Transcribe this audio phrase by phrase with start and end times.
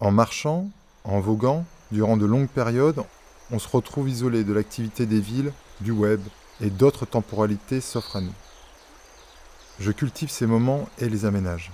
[0.00, 0.66] En marchant,
[1.04, 3.02] en voguant, durant de longues périodes,
[3.50, 6.20] on se retrouve isolé de l'activité des villes, du web
[6.62, 8.32] et d'autres temporalités s'offrent à nous.
[9.78, 11.70] Je cultive ces moments et les aménage.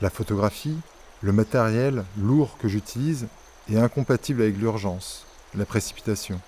[0.00, 0.76] La photographie,
[1.20, 3.28] le matériel lourd que j'utilise
[3.70, 5.24] est incompatible avec l'urgence,
[5.54, 6.40] la précipitation.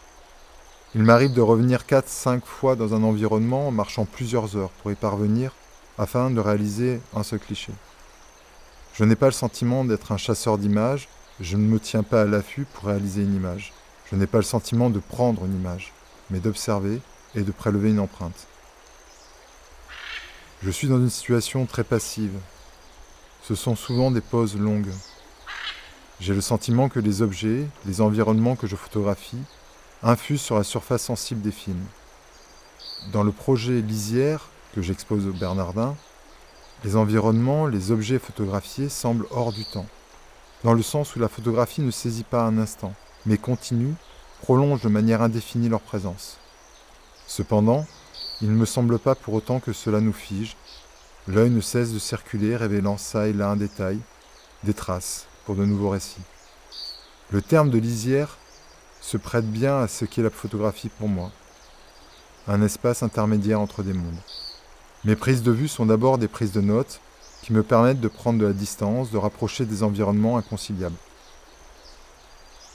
[0.96, 4.96] Il m'arrive de revenir 4-5 fois dans un environnement en marchant plusieurs heures pour y
[4.96, 5.52] parvenir
[5.96, 7.72] afin de réaliser un seul cliché.
[8.94, 11.08] Je n'ai pas le sentiment d'être un chasseur d'images,
[11.40, 13.72] je ne me tiens pas à l'affût pour réaliser une image.
[14.08, 15.92] Je n'ai pas le sentiment de prendre une image,
[16.30, 17.00] mais d'observer
[17.34, 18.46] et de prélever une empreinte.
[20.62, 22.38] Je suis dans une situation très passive.
[23.42, 24.92] Ce sont souvent des pauses longues.
[26.20, 29.42] J'ai le sentiment que les objets, les environnements que je photographie,
[30.04, 31.84] infusent sur la surface sensible des films.
[33.12, 35.96] Dans le projet Lisière, que j'expose au Bernardin,
[36.82, 39.86] les environnements, les objets photographiés semblent hors du temps,
[40.64, 42.94] dans le sens où la photographie ne saisit pas un instant,
[43.26, 43.94] mais continue,
[44.42, 46.38] prolonge de manière indéfinie leur présence.
[47.26, 47.86] Cependant,
[48.42, 50.56] il ne me semble pas pour autant que cela nous fige.
[51.28, 53.98] L'œil ne cesse de circuler, révélant ça et là un détail,
[54.64, 56.20] des traces, pour de nouveaux récits.
[57.30, 58.36] Le terme de lisière
[59.00, 61.30] se prête bien à ce qu'est la photographie pour moi,
[62.46, 64.20] un espace intermédiaire entre des mondes.
[65.04, 67.00] Mes prises de vue sont d'abord des prises de notes
[67.42, 70.96] qui me permettent de prendre de la distance, de rapprocher des environnements inconciliables.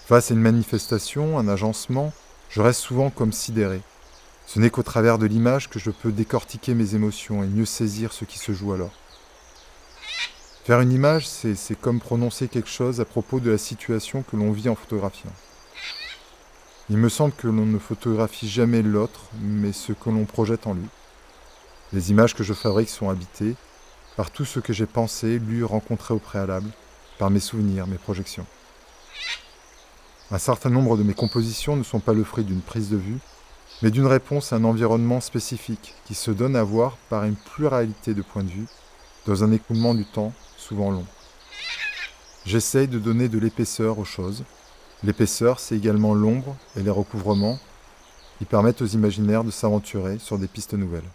[0.06, 2.14] Face à une manifestation, un agencement,
[2.52, 3.82] je reste souvent comme sidéré.
[4.46, 8.14] Ce n'est qu'au travers de l'image que je peux décortiquer mes émotions et mieux saisir
[8.14, 8.94] ce qui se joue alors.
[10.66, 14.52] Faire une image, c'est comme prononcer quelque chose à propos de la situation que l'on
[14.52, 15.34] vit en photographiant.
[16.92, 20.76] Il me semble que l'on ne photographie jamais l'autre, mais ce que l'on projette en
[20.76, 20.86] lui.
[21.92, 23.56] Les images que je fabrique sont habitées
[24.16, 26.70] par tout ce que j'ai pensé, lu, rencontré au préalable,
[27.18, 28.46] par mes souvenirs, mes projections.
[30.30, 33.18] Un certain nombre de mes compositions ne sont pas le fruit d'une prise de vue,
[33.82, 38.14] mais d'une réponse à un environnement spécifique qui se donne à voir par une pluralité
[38.14, 38.68] de points de vue
[39.26, 41.06] dans un écoulement du temps souvent long.
[42.46, 44.44] J'essaye de donner de l'épaisseur aux choses.
[45.04, 47.58] L'épaisseur, c'est également l'ombre et les recouvrements
[48.38, 51.10] qui permettent aux imaginaires de s'aventurer sur des pistes nouvelles.